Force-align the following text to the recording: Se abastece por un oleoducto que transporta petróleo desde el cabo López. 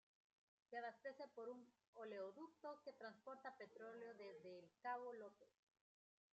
Se 0.67 0.79
abastece 0.79 1.27
por 1.35 1.47
un 1.47 1.63
oleoducto 1.93 2.81
que 2.83 2.93
transporta 2.93 3.55
petróleo 3.55 4.15
desde 4.15 4.57
el 4.57 4.71
cabo 4.81 5.13
López. 5.13 5.47